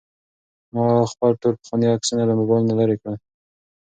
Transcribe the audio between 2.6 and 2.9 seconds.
نه